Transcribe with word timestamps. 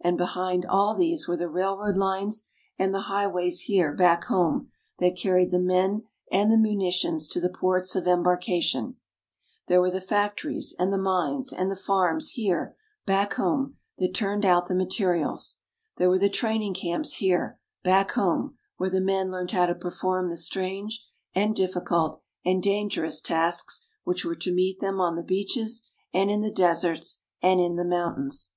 And 0.00 0.16
behind 0.16 0.64
all 0.64 0.94
these 0.94 1.26
were 1.26 1.36
the 1.36 1.48
railroad 1.48 1.96
lines 1.96 2.44
and 2.78 2.94
the 2.94 3.08
highways 3.12 3.62
here 3.62 3.92
back 3.92 4.22
home 4.26 4.70
that 5.00 5.16
carried 5.18 5.50
the 5.50 5.58
men 5.58 6.04
and 6.30 6.52
the 6.52 6.56
munitions 6.56 7.26
to 7.30 7.40
the 7.40 7.48
ports 7.48 7.96
of 7.96 8.06
embarkation 8.06 8.94
there 9.66 9.80
were 9.80 9.90
the 9.90 10.00
factories 10.00 10.76
and 10.78 10.92
the 10.92 10.96
mines 10.96 11.52
and 11.52 11.72
the 11.72 11.76
farms 11.76 12.28
here 12.34 12.76
back 13.04 13.34
home 13.34 13.76
that 13.98 14.14
turned 14.14 14.44
out 14.44 14.66
the 14.68 14.76
materials 14.76 15.56
there 15.96 16.08
were 16.08 16.20
the 16.20 16.28
training 16.28 16.74
camps 16.74 17.14
here 17.14 17.58
back 17.82 18.12
home 18.12 18.56
where 18.76 18.90
the 18.90 19.00
men 19.00 19.32
learned 19.32 19.50
how 19.50 19.66
to 19.66 19.74
perform 19.74 20.30
the 20.30 20.36
strange 20.36 21.04
and 21.34 21.56
difficult 21.56 22.20
and 22.44 22.62
dangerous 22.62 23.20
tasks 23.20 23.84
which 24.04 24.24
were 24.24 24.36
to 24.36 24.54
meet 24.54 24.78
them 24.78 25.00
on 25.00 25.16
the 25.16 25.24
beaches 25.24 25.82
and 26.12 26.30
in 26.30 26.42
the 26.42 26.52
deserts 26.52 27.22
and 27.42 27.58
in 27.60 27.74
the 27.74 27.84
mountains. 27.84 28.52